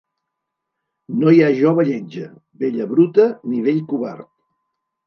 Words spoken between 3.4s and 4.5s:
ni vell covard.